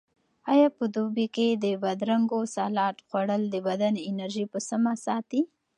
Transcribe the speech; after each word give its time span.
آیا 0.51 0.67
په 0.77 0.85
دوبي 0.95 1.27
کې 1.35 1.47
د 1.63 1.65
بادرنګو 1.83 2.39
سالاډ 2.55 2.95
خوړل 3.07 3.43
د 3.49 3.55
بدن 3.67 3.93
انرژي 4.09 4.45
په 4.53 4.59
سمه 4.69 4.93
ساتي؟ 5.05 5.41